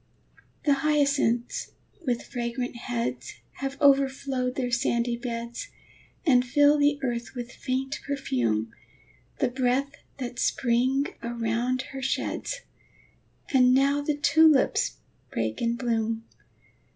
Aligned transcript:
The 0.65 0.73
hyacinths, 0.81 1.73
with 2.07 2.23
fragrant 2.23 2.75
heads, 2.75 3.35
Have 3.57 3.79
overflowed 3.79 4.55
their 4.55 4.71
sandy 4.71 5.15
beds, 5.15 5.67
And 6.25 6.43
fill 6.43 6.79
the 6.79 6.97
earth 7.03 7.35
with 7.35 7.51
faint 7.51 7.99
perfume, 8.07 8.71
The 9.37 9.49
breath 9.49 9.91
that 10.17 10.39
Spring 10.39 11.05
around 11.21 11.83
her 11.93 12.01
sheds. 12.01 12.61
And 13.53 13.75
now 13.75 14.01
the 14.01 14.17
tulips 14.17 14.97
break 15.29 15.61
in 15.61 15.75
bloom! 15.75 16.23